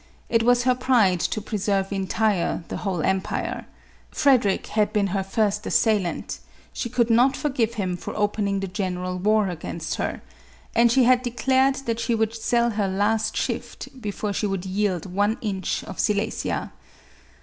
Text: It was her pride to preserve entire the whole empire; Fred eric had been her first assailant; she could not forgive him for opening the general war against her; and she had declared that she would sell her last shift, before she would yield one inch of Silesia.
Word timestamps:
It 0.29 0.41
was 0.41 0.63
her 0.63 0.73
pride 0.73 1.19
to 1.19 1.39
preserve 1.41 1.93
entire 1.93 2.63
the 2.69 2.77
whole 2.77 3.03
empire; 3.03 3.67
Fred 4.09 4.47
eric 4.47 4.65
had 4.65 4.91
been 4.91 5.05
her 5.13 5.23
first 5.23 5.67
assailant; 5.67 6.39
she 6.73 6.89
could 6.89 7.11
not 7.11 7.37
forgive 7.37 7.75
him 7.75 7.95
for 7.95 8.17
opening 8.17 8.61
the 8.61 8.67
general 8.67 9.19
war 9.19 9.47
against 9.47 9.97
her; 9.97 10.23
and 10.73 10.91
she 10.91 11.03
had 11.03 11.21
declared 11.21 11.75
that 11.85 11.99
she 11.99 12.15
would 12.15 12.33
sell 12.33 12.71
her 12.71 12.87
last 12.87 13.37
shift, 13.37 14.01
before 14.01 14.33
she 14.33 14.47
would 14.47 14.65
yield 14.65 15.05
one 15.05 15.37
inch 15.39 15.83
of 15.83 15.99
Silesia. 15.99 16.71